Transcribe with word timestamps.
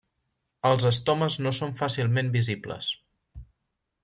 Els 0.69 0.85
estomes 0.91 1.37
no 1.47 1.51
són 1.59 1.77
fàcilment 1.83 2.33
visibles. 2.41 2.91